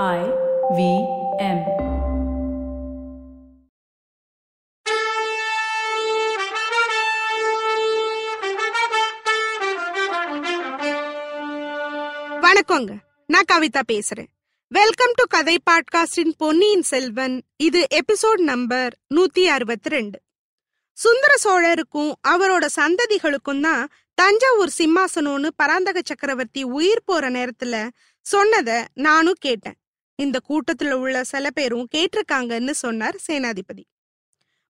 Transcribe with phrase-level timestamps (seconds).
[0.00, 0.20] I
[0.76, 0.82] V
[1.38, 1.58] M.
[12.40, 12.92] வணக்கங்க.
[13.26, 14.28] நான் கவிதா பேசுறேன்.
[14.68, 20.20] வெல்கம் டு கதை பாட்காஸ்டின் பொன்னியின் செல்வன் இது எபிசோட் நம்பர் நூத்தி அறுபத்தி ரெண்டு.
[20.92, 27.88] சுந்தர சோழருக்கும் அவரோட சந்ததிகளுக்கும் தான் தஞ்சாவூர் சிம்மாசனம்னு பராந்தக சக்கரவர்த்தி உயிர் போற நேரத்துல
[28.26, 29.76] சொன்னத நானும் கேட்டேன்.
[30.18, 33.84] இந்த கூட்டத்துல உள்ள சில பேரும் கேட்டிருக்காங்கன்னு சொன்னார் சேனாதிபதி.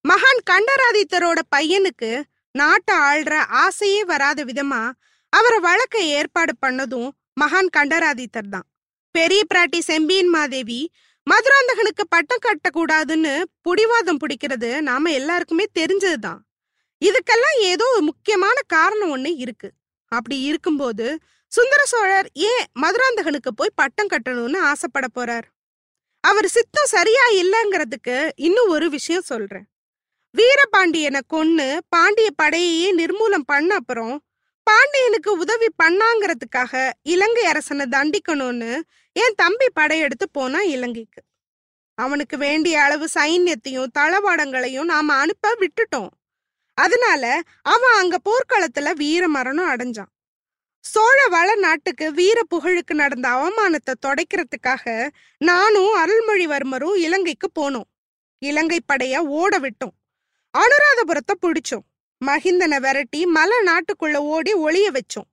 [0.05, 2.11] மகான் கண்டராதித்தரோட பையனுக்கு
[2.51, 3.33] நாட்டை ஆள்ற
[3.63, 4.81] ஆசையே வராத விதமா
[5.33, 7.09] அவரை வழக்க ஏற்பாடு பண்ணதும்
[7.41, 8.67] மகான் கண்டராதித்தர் தான்.
[9.11, 10.81] பெரிய பிராட்டி செம்பியன் மாதேவி
[11.27, 13.33] மதுராந்தகனுக்கு பட்டம் கட்டக்கூடாதுன்னு
[13.65, 16.41] புடிவாதம் பிடிக்கிறது நாம எல்லாருக்குமே தெரிஞ்சதுதான்
[17.01, 19.69] இதுக்கெல்லாம் ஏதோ ஒரு முக்கியமான காரணம் ஒண்ணு இருக்கு.
[20.11, 21.07] அப்படி இருக்கும்போது
[21.55, 25.47] சுந்தர சோழர் ஏன் மதுராந்தகனுக்கு போய் பட்டம் கட்டணும்னு ஆசைப்பட போறார்?
[26.23, 29.65] அவர் சித்தம் சரியா இல்லைங்கிறதுக்கு இன்னும் ஒரு விஷயம் சொல்றேன்.
[30.37, 34.15] வீரபாண்டியனை கொன்னு பாண்டிய படையையே நிர்மூலம் பண்ண அப்புறம்
[34.67, 38.71] பாண்டியனுக்கு உதவி பண்ணாங்கிறதுக்காக இலங்கை அரசனை தண்டிக்கணும்னு
[39.11, 41.21] என் தம்பி படையெடுத்து போனா இலங்கைக்கு.
[41.97, 46.11] அவனுக்கு வேண்டிய அளவு சைன்யத்தையும் தளவாடங்களையும் நாம அனுப்ப விட்டுட்டோம்.
[46.77, 50.11] அதனால அவன் அங்க போர்க்களத்துல வீர மரணம் அடைஞ்சான்.
[50.85, 57.89] சோழ வள நாட்டுக்கு வீர புகழுக்கு நடந்த அவமானத்தை தொடைக்கிறதுக்காக நானும் அருள்மொழிவர்மரும் இலங்கைக்கு போனோம்.
[58.39, 59.95] இலங்கை படைய ஓட விட்டோம்.
[60.57, 61.85] அனுராதபுரத்தை பிடிச்சோம்.
[62.25, 65.29] மகிந்தனை விரட்டி மலை நாட்டுக்குள்ள ஓடி ஒளிய வச்சோம்.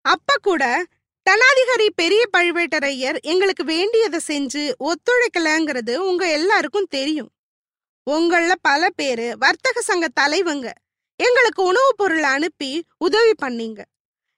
[0.00, 0.84] அப்ப கூட
[1.30, 7.30] தனாதிகாரி பெரிய பழுவேட்டரையர் எங்களுக்கு வேண்டியதை செஞ்சு ஒத்துழைக்கலங்கிறது உங்க எல்லாருக்கும் தெரியும்.
[8.10, 10.70] உங்கள பல பேரு வர்த்தக சங்க தலைவங்க.
[11.16, 13.80] எங்களுக்கு உணவுப் பொருளை அனுப்பி உதவி பண்ணீங்க.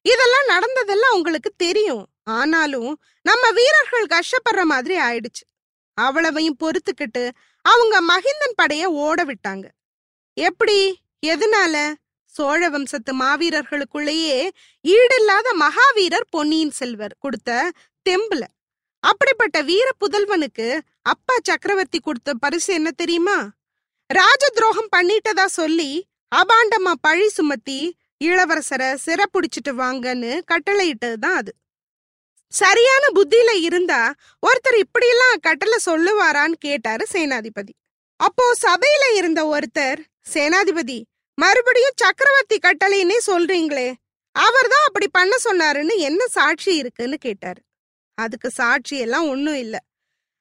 [0.03, 2.07] இதெல்லாம் நடந்ததெல்லாம் உங்களுக்கு தெரியும்.
[2.25, 5.45] ஆனாலும் நம்ம வீரர்கள் கஷ்டப்படுற மாதிரி ஆயிடுச்சு.
[5.95, 7.31] அவ்வளவையும் பொறுத்துக்கிட்டு
[7.63, 9.65] அவங்க மகிந்தன் படைய ஓட விட்டாங்க.
[10.35, 10.99] எப்படி?
[11.27, 11.95] எதனால?
[12.25, 14.49] சோழ வம்சத்து மாவீரர்களுக்குள்ளேயே
[14.89, 17.73] ஈடில்லாத மகாவீரர் பொன்னியின் செல்வர் கொடுத்த
[18.11, 18.43] தெம்புல.
[19.01, 23.49] அப்படிப்பட்ட வீர புதல்வனுக்கு அப்பா சக்கரவர்த்தி கொடுத்த பரிசு என்ன தெரியுமா?
[24.07, 26.07] ராஜ துரோகம் பண்ணிட்டதா சொல்லி
[26.37, 27.97] அபாண்டமா பழி சுமத்தி
[28.27, 31.53] இளவரசரை சிறப்புடிச்சிட்டு வாங்கன்னு கட்டளையிட்டது தான் அது.
[32.53, 34.01] சரியான புத்தியில இருந்தா
[34.43, 37.73] ஒருத்தர் இப்படியெல்லாம் கட்டளை சொல்லுவாரான்னு கேட்டாரு சேனாதிபதி.
[38.21, 40.01] அப்போ சபையில இருந்த ஒருத்தர்
[40.35, 40.99] சேனாதிபதி
[41.39, 43.89] மறுபடியும் சக்கரவர்த்தி கட்டளைன்னே சொல்றீங்களே
[44.37, 47.61] அவர் தான் அப்படி பண்ண சொன்னாருன்னு என்ன சாட்சி இருக்குன்னு கேட்டாரு.
[48.19, 49.77] அதுக்கு சாட்சி எல்லாம் ஒன்றும் இல்ல.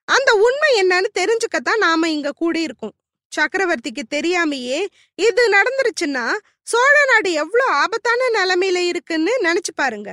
[0.07, 2.95] அந்த உண்மை என்னன்னு தெரிஞ்சுக்கத்தான் நாம இங்க கூடியிருக்கோம்.
[3.35, 4.79] சக்கரவர்த்திக்கு தெரியாமையே
[5.15, 6.25] இது நடந்துருச்சுன்னா
[6.61, 10.09] சோழ நாடு எவ்வளோ ஆபத்தான நிலைமையில இருக்குன்னு நினைச்சு பாருங்க.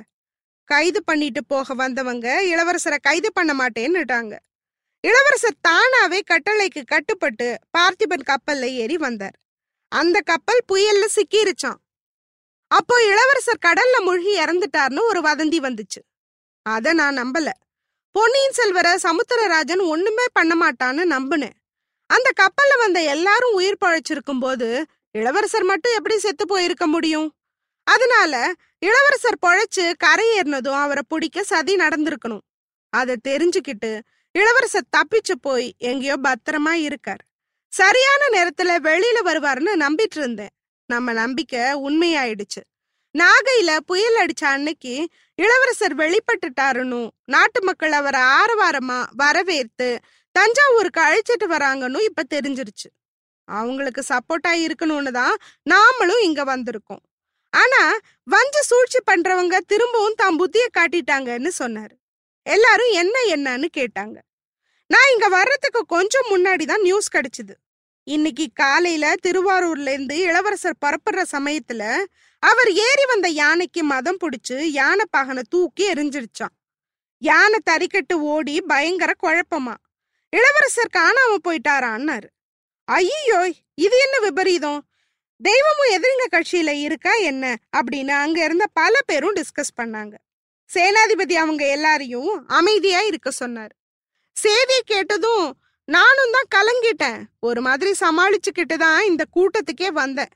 [0.69, 4.35] கைது பண்ணிட்டு போக வந்தவங்க இளவரசரை கைது பண்ண மாட்டேன்னுட்டாங்க.
[5.05, 9.37] இளவரசர் தானாவே கட்டளைக்கு கட்டுப்பட்டு பார்த்திபன் கப்பல்ல ஏறி வந்தார்.
[9.93, 11.79] அந்த கப்பல் புயல்ல சிக்கிருச்சான்
[12.71, 16.01] அப்போ இளவரசர் கடல்ல மூழ்கி இறந்துட்டார்னு ஒரு வதந்தி வந்துச்சு.
[16.67, 17.49] அத நான் நம்பல.
[18.15, 21.58] பொன்னியின் செல்வர சமுத்திரராஜன் ஒண்ணுமே பண்ண மாட்டான்னு நம்புனேன்.
[22.11, 27.35] அந்த கப்பல்ல வந்த எல்லாரும் உயிர் பழைச்சிருக்கும் போது இளவரசர் மட்டும் எப்படி செத்து போயிருக்க முடியும்?
[27.87, 32.45] அதனால இளவரசர் பொழைச்சு கரையேறினதும் அவரை பிடிக்க சதி நடந்திருக்கணும்.
[32.93, 34.01] அதை தெரிஞ்சுக்கிட்டு
[34.33, 37.23] இளவரசர் தப்பிச்சு போய் எங்கேயோ பத்திரமா இருக்கார்.
[37.73, 40.55] சரியான நேரத்துல வெளியில வருவாருன்னு நம்பிட்டு இருந்தேன்.
[40.87, 42.63] நம்ம நம்பிக்கை உண்மையாயிடுச்சு.
[43.19, 49.99] நாகையில புயல் அடிச்ச அன்னைக்கு இளவரசர் வெளிப்பட்டுட்டாருன்னு நாட்டு மக்கள் அவரை ஆரவாரமா வரவேற்று
[50.39, 52.89] தஞ்சாவூருக்கு அழைச்சிட்டு வராங்கன்னு இப்ப தெரிஞ்சிருச்சு.
[53.49, 55.37] அவங்களுக்கு சப்போர்ட்டா இருக்கணும்னு தான்
[55.73, 57.03] நாமளும் இங்க வந்திருக்கோம்.
[57.53, 57.83] ஆனா
[58.33, 61.95] வஞ்ச சூழ்ச்சி பண்றவங்க திரும்பவும் தான் புத்திய காட்டிட்டாங்கன்னு சொன்னாரு.
[62.47, 64.17] எல்லாரும் என்ன என்னன்னு கேட்டாங்க.
[64.91, 67.55] நான் இங்க வர்றதுக்கு கொஞ்சம் முன்னாடி தான் நியூஸ் கிடைச்சது.
[68.07, 71.83] இன்னைக்கு காலையில திருவாரூர்ல இருந்து இளவரசர் புறப்படுற சமயத்துல
[72.43, 76.55] அவர் ஏறி வந்த யானைக்கு மதம் பிடிச்சு யானை பாகனை தூக்கி எரிஞ்சிருச்சான்
[77.23, 79.75] யானை தறிக்கட்டு ஓடி பயங்கர குழப்பமா.
[80.33, 82.29] இளவரசர் காணாம போயிட்டாரான்னாரு
[82.89, 83.39] ஐயோ
[83.75, 84.81] இது என்ன விபரீதம்?
[85.41, 87.45] தெய்வமும் எதிரிங்க கட்சியில இருக்கா என்ன?
[87.77, 90.15] அப்படின்னு அங்க இருந்த பல பேரும் டிஸ்கஸ் பண்ணாங்க.
[90.71, 93.73] சேனாதிபதி அவங்க எல்லாரையும் அமைதியா இருக்க சொன்னார்.
[94.37, 95.47] செய்தியை கேட்டதும்
[95.89, 97.21] நானும் தான் கலங்கிட்டேன்.
[97.41, 100.33] ஒரு மாதிரி சமாளிச்சுக்கிட்டு தான் இந்த கூட்டத்துக்கே வந்தேன்.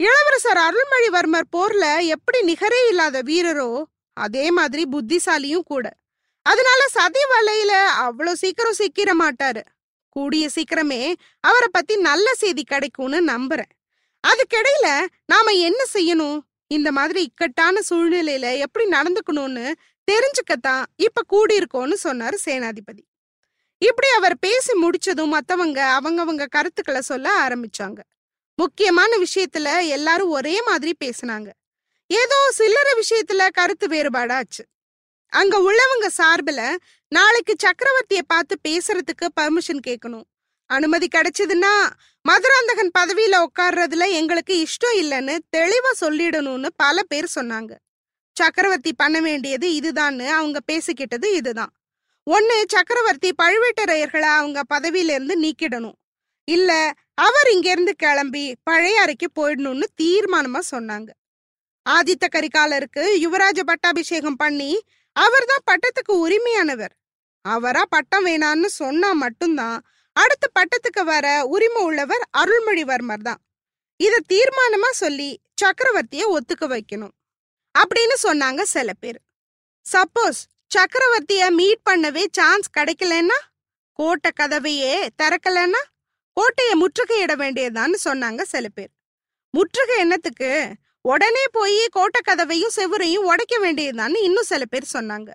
[0.00, 3.70] இளவரசர் அருள்மொழிவர்மர் போர்ல எப்படி நிகரே இல்லாத வீரரோ
[4.16, 5.86] அதே மாதிரி புத்திசாலியும் கூட.
[6.50, 7.72] அதனால சதி வலையில
[8.04, 9.62] அவ்வளவு சீக்கிரம் சிக்கிர மாட்டாரு.
[10.08, 11.02] கூடிய சீக்கிரமே
[11.40, 13.72] அவரை பத்தி நல்ல செய்தி கிடைக்கும்னு நம்புறேன்.
[14.26, 16.38] அதுக்கிடையில நாம என்ன செய்யணும்?
[16.66, 19.66] இந்த மாதிரி இக்கட்டான சூழ்நிலையில எப்படி நடந்துக்கணும்னு
[20.08, 23.04] தெரிஞ்சுக்கத்தான் இப்ப கூடியிருக்கோன்னு சொன்னாரு சேனாதிபதி.
[23.78, 28.00] இப்படி அவர் பேசி முடிச்சதும் மத்தவங்க அவங்கவங்க கருத்துக்களை சொல்ல ஆரம்பிச்சாங்க.
[28.54, 31.48] முக்கியமான விஷயத்துல எல்லாரும் ஒரே மாதிரி பேசினாங்க.
[32.10, 34.64] ஏதோ சில்லறை விஷயத்துல கருத்து வேறுபாடாச்சு.
[35.32, 36.78] அங்க உள்ளவங்க சார்பில்
[37.12, 40.26] நாளைக்கு சக்கரவர்த்திய பார்த்து பேசுறதுக்கு பர்மிஷன் கேட்கணும்
[40.70, 41.72] அனுமதி கிடைச்சதுன்னா
[42.24, 47.72] மதுராந்தகன் பதவியில உட்கார்றதுல எங்களுக்கு இஷ்டம் இல்லைன்னு தெளிவா சொல்லிடணும்னு பல பேர் சொன்னாங்க.
[48.36, 51.72] சக்கரவர்த்தி பண்ண வேண்டியது இதுதான்னு அவங்க பேசிக்கிட்டது இதுதான்.
[52.26, 55.96] ஒண்ணு சக்கரவர்த்தி பழுவேட்டரையர்களை அவங்க பதவியில இருந்து நீக்கிடணும்.
[56.48, 61.08] இல்ல அவர் இங்க இருந்து கிளம்பி பழைய அறைக்கு போயிடணும்னு தீர்மானமா சொன்னாங்க.
[61.86, 64.70] ஆதித்த கரிகாலருக்கு யுவராஜ பட்டாபிஷேகம் பண்ணி
[65.18, 66.94] அவர்தான் பட்டத்துக்கு உரிமையானவர்.
[67.44, 69.78] அவரா பட்டம் வேணான்னு சொன்னா மட்டும்தான்
[70.12, 73.40] அடுத்த பட்டத்துக்கு வர உரிமை உள்ளவர் அருள்மொழிவர்மர் தான்.
[73.96, 75.30] இத தீர்மானமா சொல்லி
[75.62, 77.14] சக்கரவர்த்திய ஒத்துக்க வைக்கணும்.
[77.78, 79.18] அப்படின்னு சொன்னாங்க சில பேர்.
[79.86, 80.40] சப்போஸ்
[80.74, 83.38] சக்கரவர்த்திய மீட் பண்ணவே சான்ஸ் கிடைக்கலன்னா
[83.92, 85.82] கோட்டை கதவையே திறக்கலன்னா
[86.32, 88.90] கோட்டைய முற்றுகையிட வேண்டியதான்னு சொன்னாங்க சில பேர்.
[89.50, 90.50] முற்றுகை என்னத்துக்கு?
[91.00, 95.30] உடனே போய் கோட்டை கதவையும் செவுரையும் உடைக்க வேண்டியதுதான்னு இன்னும் சில பேர் சொன்னாங்க.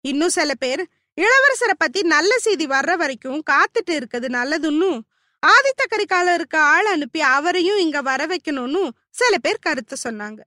[0.00, 0.86] இன்னும் சில பேர்
[1.20, 5.00] இளவரசரை பத்தி நல்ல செய்தி வர்ற வரைக்கும் காத்துட்டு இருக்குது நல்லதுன்னு
[5.46, 10.38] ஆதித்த கரிகாலருக்கு ஆள் அனுப்பி அவரையும் இங்க வர வைக்கணும்னு சில பேர் கருத்து சொன்னாங்க.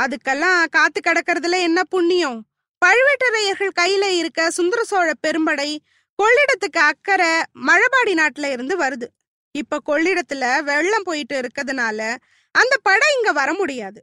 [0.00, 2.46] அதுக்கெல்லாம் காத்து கிடக்கிறதுல என்ன புண்ணியம்?
[2.86, 5.78] பழுவேட்டரையர்கள் கையில இருக்க சுந்தர சோழ பெரும்படை
[6.18, 9.06] கொள்ளிடத்துக்கு அக்கறை மழபாடி நாட்டுல இருந்து வருது.
[9.50, 12.16] இப்ப கொள்ளிடத்துல வெள்ளம் போயிட்டு இருக்கிறதுனால
[12.60, 14.00] அந்த படை இங்க வர முடியாது.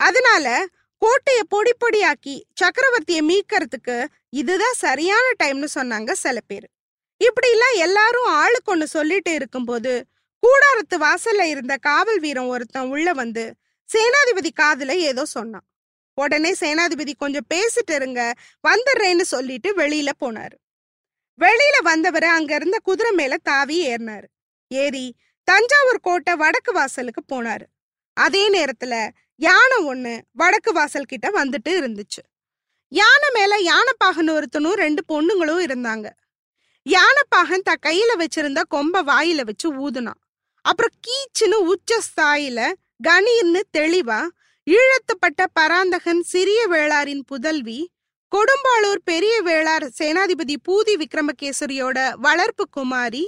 [0.00, 0.46] அதனால
[1.02, 3.96] கோட்டைய பொடி பொடியாக்கி சக்கரவர்த்தியை மீட்கறதுக்கு
[4.30, 6.68] இதுதான் சரியான டைம்னு சொன்னாங்க சில பேர்.
[7.20, 9.92] இப்படி எல்லாம் எல்லாரும் ஆளுக்கு ஒன்று சொல்லிட்டு இருக்கும்போது
[10.42, 13.44] கூடாரத்து வாசல்ல இருந்த காவல் வீரன் ஒருத்தன் உள்ள வந்து
[13.88, 15.66] சேனாதிபதி காதுல ஏதோ சொன்னான்.
[16.18, 18.20] உடனே சேனாதிபதி கொஞ்சம் பேசிட்டு இருங்க
[18.68, 20.56] வந்துடுறேன்னு சொல்லிட்டு வெளியில போனாரு.
[21.40, 24.28] வெளியில வந்தவர் அங்க இருந்த குதிரை மேல தாவி ஏறினாரு.
[24.70, 25.06] ஏறி
[25.48, 27.66] தஞ்சாவூர் கோட்டை வடக்கு வாசலுக்கு போனாரு.
[28.18, 28.94] அதே நேரத்துல
[29.40, 32.22] யானை ஒண்ணு வடக்கு வாசல் கிட்ட வந்துட்டு இருந்துச்சு.
[32.92, 36.06] யானை மேல யானைப்பாகன் ஒருத்தனும் ரெண்டு பொண்ணுங்களும் இருந்தாங்க.
[36.86, 40.20] யானைப்பாகன் த கையில வச்சிருந்த கொம்ப வாயில வச்சு ஊதுனான்.
[40.64, 42.60] அப்புறம் கீச்சுன்னு உச்ச ஸ்தாயில
[43.06, 44.20] கணீர்னு தெளிவா
[44.66, 47.78] ஈழத்துப்பட்ட பராந்தகன் சிறிய வேளாரின் புதல்வி
[48.32, 53.24] கொடும்பாளூர் பெரிய வேளார் சேனாதிபதி பூதி விக்ரமகேசரியோட வளர்ப்பு குமாரி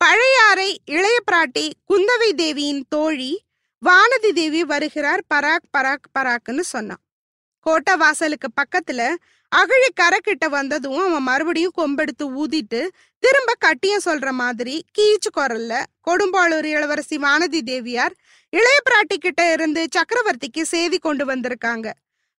[0.00, 3.32] பழையாறை இளைய பிராட்டி குந்தவை தேவியின் தோழி
[3.88, 7.00] வானதி தேவி வருகிறார் பராக் பராக் பராக்னு சொன்னான்.
[7.60, 9.14] கோட்டை வாசலுக்கு பக்கத்துல
[9.52, 12.80] அகழி கரை கிட்ட வந்ததும் அவன் மறுபடியும் கொம்பெடுத்து ஊதிட்டு
[13.18, 15.72] திரும்ப கட்டியம் சொல்ற மாதிரி கீச்சு குரல்ல
[16.10, 18.14] கொடும்பாளூர் இளவரசி வானதி தேவியார்
[18.50, 21.90] இளைய பிராட்டி கிட்ட இருந்து சக்கரவர்த்திக்கு செய்தி கொண்டு வந்திருக்காங்க.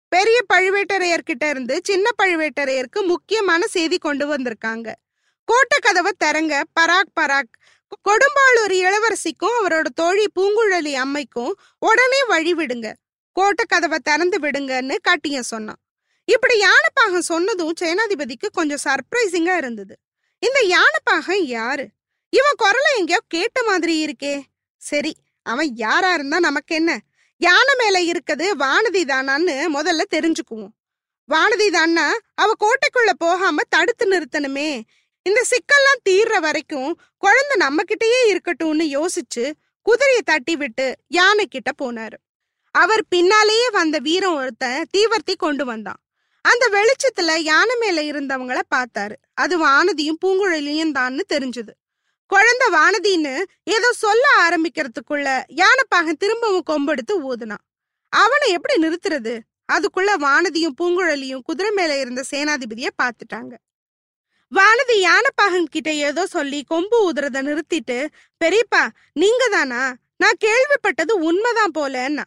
[0.08, 4.88] பெரிய பழுவேட்டரையர்கிட்ட இருந்து சின்ன பழுவேட்டரையருக்கு முக்கியமான செய்தி கொண்டு வந்திருக்காங்க.
[5.48, 7.52] கோட்டை கதவை திறங்க பராக் பராக்
[8.08, 12.92] கொடும்பாளூர் இளவரசிக்கும் அவரோட தோழி பூங்குழலி அம்மைக்கும் உடனே வழி விடுங்க.
[13.32, 15.80] கோட்டை கதவை திறந்து விடுங்கன்னு கட்டியம் சொன்னான்.
[16.24, 19.94] இப்படி யானைப்பாகம் சொன்னதும் சேனாதிபதிக்கு கொஞ்சம் சர்ப்ரைசிங்கா இருந்தது.
[20.38, 21.88] இந்த யானைப்பாகம் யாரு?
[22.30, 24.42] இவன் குரலை எங்கேயோ கேட்ட மாதிரி இருக்கே.
[24.76, 26.98] சரி அவன் யாரா இருந்தா நமக்கு என்ன?
[27.36, 30.74] யானை மேல இருக்குது வானதி தானான்னு முதல்ல தெரிஞ்சுக்குவோம்.
[31.28, 34.82] வானதி தான்னா அவ கோட்டைக்குள்ள போகாம தடுத்து நிறுத்தணுமே.
[35.22, 42.16] இந்த சிக்கல்லாம் தீர்ற வரைக்கும் குழந்தை நம்ம கிட்டயே இருக்கட்டும்னு யோசிச்சு குதிரையை தட்டி விட்டு யானை கிட்ட போனாரு.
[42.74, 46.00] அவர் பின்னாலேயே வந்த வீரம் ஒருத்தன் தீவர்த்தி கொண்டு வந்தான்.
[46.44, 49.14] அந்த வெளிச்சத்துல யானை மேல இருந்தவங்கள பார்த்தாரு.
[49.34, 51.72] அது வானதியும் பூங்குழலியும் தான்னு தெரிஞ்சது.
[52.26, 57.64] குழந்தை வானதின்னு ஏதோ சொல்ல ஆரம்பிக்கிறதுக்குள்ள யானைப்பாகன் திரும்பவும் கொம்பெடுத்து ஊதுனான்.
[58.08, 59.38] அவனை எப்படி நிறுத்துறது?
[59.72, 63.52] அதுக்குள்ள வானதியும் பூங்குழலியும் குதிரை மேல இருந்த சேனாதிபதிய பார்த்துட்டாங்க.
[64.52, 67.98] வானதி யானப்பாகன் கிட்ட ஏதோ சொல்லி கொம்பு ஊதுறத நிறுத்திட்டு
[68.40, 69.82] பெரியப்பா நீங்க தானா
[70.16, 72.24] நான் கேள்விப்பட்டது உண்மைதான் போலன்னா.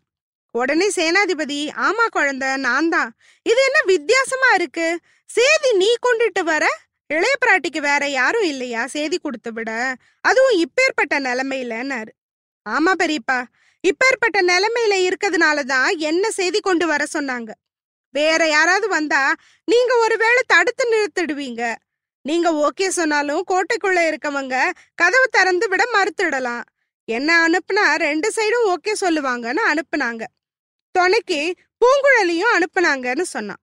[0.55, 3.11] உடனே சேனாதிபதி ஆமா குழந்தை நான் தான்
[3.45, 4.87] இது என்ன வித்தியாசமா இருக்கு?
[5.29, 6.65] சேதி நீ கொண்டுட்டு வர?
[7.09, 8.85] இளைய பிராட்டிக்கு வேற யாரும் இல்லையா?
[8.85, 9.69] சேதி கொடுத்து விட.
[10.21, 12.11] அதுவும் இப்பேற்பட்ட நிலைமையிலன்னாரு.
[12.65, 13.39] ஆமா பெரியப்பா
[13.83, 17.51] இப்பேற்பட்ட நிலைமையில இருக்கிறதுனாலதான் என்ன செய்தி கொண்டு வர சொன்னாங்க?
[18.15, 19.23] வேற யாராவது வந்தா
[19.67, 21.63] நீங்க ஒருவேளை தடுத்து நிறுத்திடுவீங்க.
[22.25, 26.63] நீங்க ஓகே சொன்னாலும் கோட்டைக்குள்ள இருக்கவங்க கதவு திறந்து விட மறுத்துடலாம்
[27.05, 30.23] என்ன அனுப்புனா ரெண்டு சைடும் ஓகே சொல்லுவாங்கன்னு அனுப்புனாங்க.
[30.91, 33.61] துணைக்கு பூங்குழலியும் அனுப்புனாங்கன்னு சொன்னான்.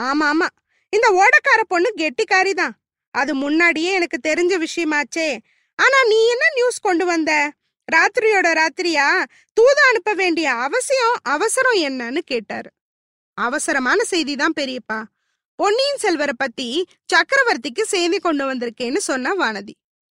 [0.00, 0.48] ஆமா ஆமா.
[0.88, 2.74] இந்த ஓடக்கார பொண்ணு கெட்டிக்காரி தான்
[3.10, 5.38] அது முன்னாடியே எனக்கு தெரிஞ்ச விஷயமாச்சே.
[5.74, 7.52] ஆனா நீ என்ன நியூஸ் கொண்டு வந்த?
[7.92, 9.24] ராத்திரியோட ராத்திரியா?
[9.52, 12.70] தூது அனுப்ப வேண்டிய அவசியம் அவசரம் என்னன்னு கேட்டாரு.
[13.34, 15.02] அவசரமான செய்தி தான் பெரியப்பா.
[15.54, 19.74] பொன்னியின் செல்வரை பத்தி சக்கரவர்த்திக்கு செய்தி கொண்டு வந்திருக்கேன்னு சொன்ன வானதி.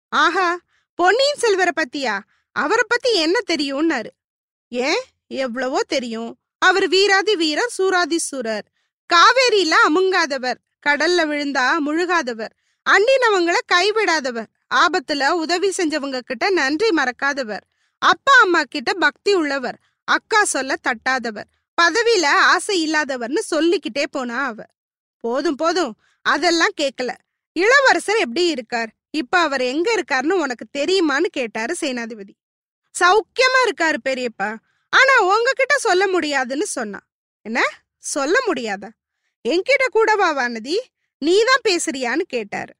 [0.09, 0.59] ஆஹா
[0.95, 2.19] பொன்னியின் செல்வரை பத்தியா?
[2.53, 4.07] அவரை பத்தி என்ன தெரியும்னாரு.
[4.69, 5.03] ஏன்?
[5.27, 6.39] எவ்வளவோ தெரியும்.
[6.59, 8.67] அவர் வீராதி வீரர் சூராதி சூரர்.
[9.15, 10.55] காவேரியில அமுங்காதவர்
[10.87, 12.53] கடல்ல விழுந்தா முழுகாதவர்.
[12.91, 14.47] அண்டினவங்கள கைவிடாதவர்.
[14.75, 17.65] ஆபத்துல உதவி செஞ்சவங்க கிட்ட நன்றி மறக்காதவர்.
[17.99, 19.79] அப்பா அம்மா கிட்ட பக்தி உள்ளவர்.
[20.05, 21.51] அக்கா சொல்ல தட்டாதவர்.
[21.83, 24.75] பதவியில ஆசை இல்லாதவர்னு சொல்லிக்கிட்டே போனா அவர்
[25.21, 25.93] போதும் போதும்.
[26.23, 27.11] அதெல்லாம் கேட்கல
[27.53, 28.91] இளவரசர் எப்படி இருக்கார்?
[29.11, 32.35] இப்ப அவர் எங்க இருக்காருன்னு உனக்கு தெரியுமான்னு கேட்டாரு சேனாதிபதி.
[32.95, 34.57] சௌக்கியமா இருக்காரு பெரியப்பா.
[34.93, 37.07] ஆனா உங்ககிட்ட சொல்ல முடியாதுன்னு சொன்னான்.
[37.43, 37.61] என்ன?
[37.99, 38.89] சொல்ல முடியாதா?
[39.49, 40.77] என்கிட்ட கூடவா வானதி.
[41.19, 42.73] நீ தான் பேசுறியான்னு கேட்டாரு.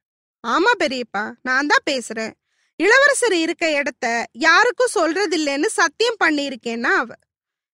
[0.47, 2.33] ஆமா பெரியப்பா நான் தான் பேசுறேன்.
[2.75, 7.07] இளவரசர் இருக்க இடத்த யாருக்கும் சொல்றதில்லைன்னு சத்தியம் பண்ணியிருக்கேன்னா அவ.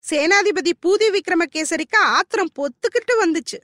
[0.05, 3.59] சேனாதிபதி பூதி விக்ரமகேசரிக்கு ஆத்திரம் பொத்துக்கிட்டு வந்துச்சு.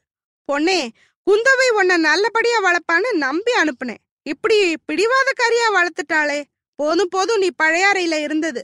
[0.52, 0.88] பொண்ணே
[1.26, 4.02] குந்தவை உன்னை நல்லபடியா வளர்ப்பான்னு நம்பி அனுப்புனேன்.
[4.22, 6.42] இப்படி பிடிவாதக்காரியா வளர்த்துட்டாளே.
[6.74, 8.62] போதும் போதும் நீ பழையாறையில இருந்தது.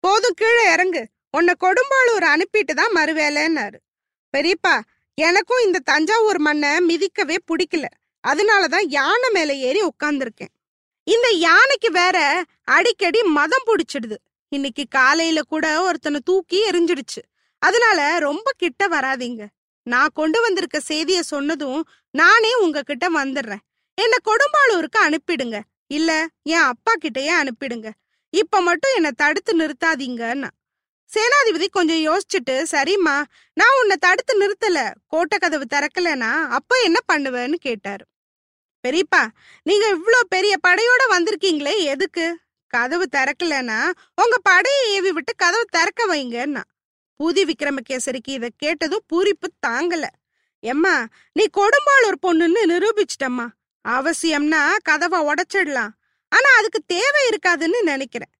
[0.00, 1.08] போதும் கீழே இறங்கு.
[1.30, 3.78] உன்னை கொடும்பாளூர் அனுப்பிட்டு தான் மறுவேலைன்னாரு.
[4.36, 4.80] பெரியப்பா
[5.14, 7.84] எனக்கும் இந்த தஞ்சாவூர் மண்ணை மிதிக்கவே பிடிக்கல.
[8.28, 10.52] அதனாலதான் யானை மேல ஏறி உட்கார்ந்துருக்கேன்.
[11.04, 14.16] இந்த யானைக்கு வேற அடிக்கடி மதம் பிடிச்சிடுது.
[14.48, 17.22] இன்னைக்கு காலையில கூட ஒருத்தனை தூக்கி எரிஞ்சிடுச்சு.
[17.58, 19.46] அதனால ரொம்ப கிட்ட வராதீங்க.
[19.86, 21.80] நான் கொண்டு வந்திருக்க செய்திய சொன்னதும்
[22.14, 23.62] நானே உங்ககிட்ட வந்துடுறேன்
[23.98, 25.56] என்ன கொடும்பாளூருக்கு அனுப்பிடுங்க.
[25.86, 26.10] இல்ல
[26.42, 27.88] என் அப்பா கிட்டயே அனுப்பிடுங்க.
[28.32, 30.50] இப்ப மட்டும் என்ன தடுத்து நிறுத்தாதீங்கன்னா.
[31.10, 33.16] சேனாதிபதி கொஞ்சம் யோசிச்சுட்டு சரிம்மா
[33.56, 34.78] நான் உன்னை தடுத்து நிறுத்தல.
[35.06, 38.04] கோட்டை கதவு திறக்கலனா அப்ப என்ன பண்ணுவேன்னு கேட்டாரு.
[38.84, 39.22] பெரியப்பா
[39.66, 42.26] நீங்க இவ்ளோ பெரிய படையோட வந்திருக்கீங்களே எதுக்கு?
[42.72, 43.80] கதவு திறக்கலனா
[44.14, 46.62] உங்க படையை ஏவி விட்டு கதவு திறக்க வைங்கன்னா.
[47.18, 50.04] பூதி விக்ரமகேசரிக்கு இத கேட்டதும் பூரிப்பு தாங்கல.
[50.60, 53.46] எம்மா நீ கொடும்பாளூர் பொண்ணுன்னு நிரூபிச்சிட்டம்மா.
[53.88, 55.92] அவசியம்னா கதவை உடைச்சிடலாம்.
[56.28, 58.32] ஆனா அதுக்கு தேவை இருக்காதுன்னு நினைக்கிறேன்.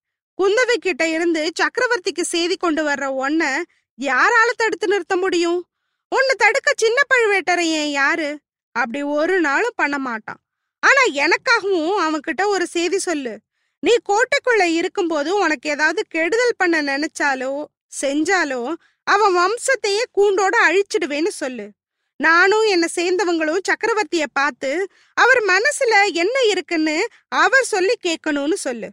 [0.42, 3.62] குந்தவை கிட்ட இருந்து சக்கரவர்த்திக்கு செய்தி கொண்டு வர்ற ஒன்ன
[4.00, 5.68] யாரால தடுத்து நிறுத்த முடியும்?
[6.08, 8.38] உன்னை தடுக்க சின்ன பழுவேட்டரையன் யாரு?
[8.72, 10.40] அப்படி ஒரு நாளும் பண்ண மாட்டான்.
[10.78, 13.38] ஆனா எனக்காகவும் அவன்கிட்ட ஒரு செய்தி சொல்லு.
[13.78, 17.64] நீ கோட்டைக்குள்ள இருக்கும்போது உனக்கு ஏதாவது கெடுதல் பண்ண நினைச்சாலோ
[18.00, 21.70] செஞ்சாலோ அவன் வம்சத்தையே கூண்டோட அழிச்சிடுவேன்னு சொல்லு.
[22.16, 28.90] நானும் என்ன சேர்ந்தவங்களும் சக்கரவர்த்திய பார்த்து அவர் மனசுல என்ன இருக்குன்னு அவர் சொல்லி கேட்கணும்னு சொல்லு.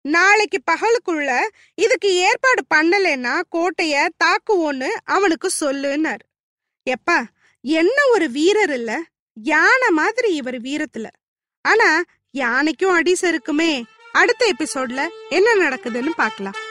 [0.00, 1.40] நாளைக்கு பகலுக்குள்ள
[1.74, 6.24] இதுக்கு ஏற்பாடு பண்ணலைன்னா கோட்டைய தாக்குவோன்னு அவனுக்கு சொல்லுன்னார்.
[6.90, 7.24] எப்பா
[7.60, 9.02] என்ன ஒரு வீரர் இல்ல.
[9.32, 11.06] யானை மாதிரி இவர் வீரத்துல.
[11.60, 13.82] ஆனா யானைக்கும் அடிசருக்குமே
[14.12, 16.70] அடுத்த எபிசோட்ல என்ன நடக்குதுன்னு பார்க்கலாம்.